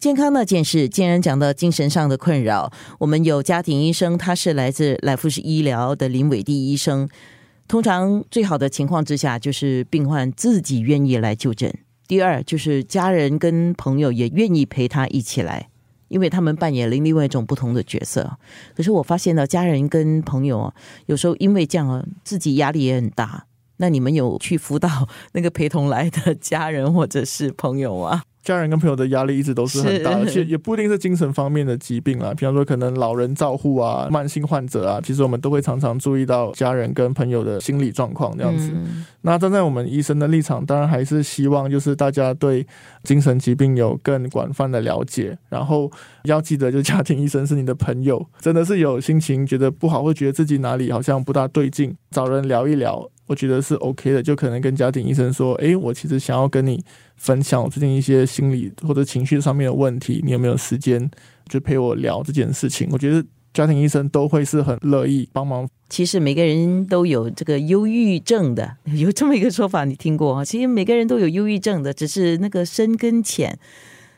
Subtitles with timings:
[0.00, 7.06] 健康那件事，既然讲到精神上的困扰，我们有家庭医生，他是来自来福士医疗的林伟地医生。
[7.68, 11.70] 通常最好的情况之下，就是病患自己愿意来就诊。
[12.08, 15.68] 第二，就是家人跟朋友也愿意陪他一起来，
[16.08, 18.38] 因为他们扮演了另外一种不同的角色。
[18.74, 20.72] 可是我发现呢，家人跟朋友，
[21.04, 23.44] 有时候因为这样，自己压力也很大。
[23.76, 28.22] 那你们有去辅导那个陪同来的家人或者是朋友吗？
[28.42, 38.72] 家人跟朋友的压力一直都是很大， 而且也不一定是精神方面的疾病啊，比方说可能老人照护啊、慢性患者啊，其实我们都会常常注意到家人跟朋友的心理状况这样子。
[39.22, 42.66] 那站在我们医生的立场，当然还是希望就是大家对
[43.02, 45.90] 精神疾病有更广泛的了解，然后
[46.24, 53.10] 要记得，就家庭医生是你的朋友，真的是有心情觉得不好，会觉得自己哪里好像不大对劲，找人聊一聊。
[53.30, 56.84] 我觉得是 OK 的，就可能跟家庭医生说：“哎，我其实想要跟你
[57.14, 61.08] 分享我最近一些心理或者情绪上面的问题，你有没有时间
[61.48, 63.24] 就陪我聊这件事情？”我觉得
[63.54, 65.68] 家庭医生都会是很乐意帮忙。
[65.88, 70.44] 其实每个人都有这个忧郁症的， 有这么一个说法，你听过啊？
[70.44, 73.56] 其实每个人都有忧郁症的，只是那个深跟浅。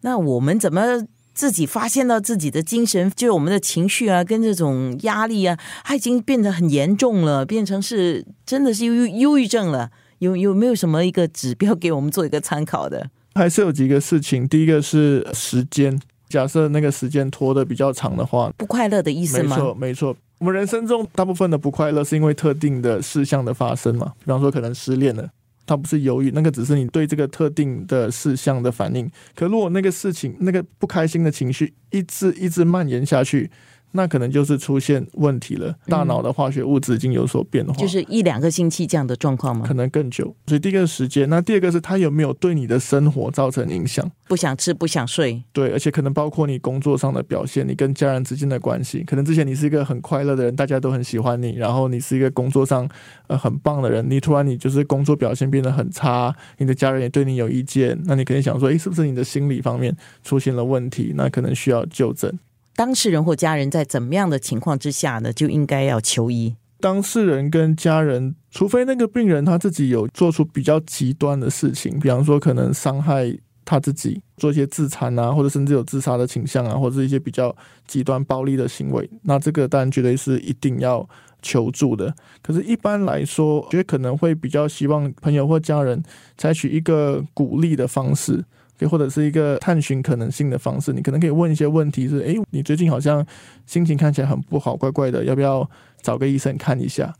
[0.00, 1.06] 那我们怎么？
[1.34, 9.90] 自己发现到自己的精神，就是我们的情绪啊，跟这种压力啊，它已经变得很严重了，变成是真的是忧忧郁症了。
[10.20, 13.10] 有有没有什么一个指标给我们做一个参考的？
[13.34, 14.46] 还是有几个事情。
[14.46, 19.56] 第一个是时间，假设那个时间拖得比较长的话，不快乐的意思吗？
[19.56, 20.16] 没错，没错。
[20.38, 25.28] 我们人生中大部分的不快乐是因为特定的事项的发生嘛，比方说可能失恋了。
[25.66, 29.10] 他不是犹豫，那个只是你对这个特定的事项的反应。
[29.34, 33.50] 可如果那个事情，那个不开心的情绪一直一直蔓延下去。
[33.96, 39.64] 那可能就是出现问题了，大脑的化学物质已经有所变化，就是一两个星期这样的状况吗？
[39.66, 40.34] 可能更久。
[40.46, 44.10] 所以第一个是时间，那第二个是它有没有对你的生活造成影响？
[44.26, 45.42] 不想吃，不想睡。
[45.52, 49.04] 对，而且可能包括你工作上的表现，你跟家人之间的关系。
[49.04, 52.88] 可能之前你是一个很快乐的人，大家都很喜欢你，然后你是一个工作上
[53.28, 61.12] 呃很棒的人，你突然你就是工作表现变得很差，你的家人也对你有意见，那你肯定想说，诶，是不是你的心理方面出现了问题？
[61.14, 62.36] 那可能需要就诊。
[62.76, 66.56] 当事人或家人在怎么样的情况之下呢，就应该要求医。
[66.80, 73.34] 当事人跟家人，除非那个病人他自己有做出比较极端的事情，比方说可能伤害
[73.64, 77.54] 他自己，做一些自残啊，或者甚至有自杀的倾向啊，或者是一些比较
[77.86, 81.08] 极端暴力的行为，那这个当然绝对是一定要
[81.40, 82.14] 求助的。
[82.42, 86.02] 可是，一般来说，觉得可能会比较希望朋友或家人
[86.36, 88.44] 采取一个鼓励的方式。
[88.80, 93.24] 或者是一个探寻可能性的方式，你可能可以问一些问题，是诶，你最近好像
[93.66, 95.68] 心情看起来很不好，怪怪的，要不要
[96.02, 97.14] 找个医生看一下？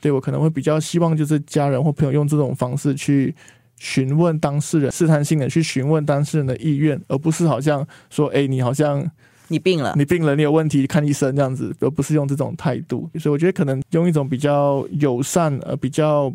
[0.00, 3.34] 对我可能会比较希望就是家人或朋友用这种方式去
[3.76, 9.10] 询问当事人，试探性的去询问当事人的意愿，而不是好像说，诶，你好像
[9.48, 13.10] 你病了，你病了，你有问题看医生这样子，而不是用这种态度。
[13.18, 16.32] 所以我觉得可能用一种比较友善，呃，比较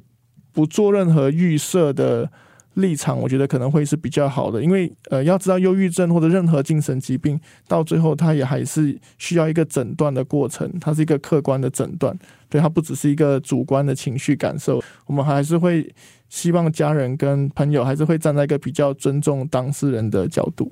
[0.51, 2.29] 不做任何预设的。
[2.75, 12.17] 立场我觉得可能会是比较好的，因为呃，要知道忧郁症或者任何精神疾病，到最后它也还是需要一个诊断的过程，它是一个客观的诊断，
[12.49, 14.81] 对它不只是一个主观的情绪感受。
[15.05, 15.93] 我们还是会
[16.29, 20.71] 希望家人跟朋友还是会站在一个比较尊重当事人的角度。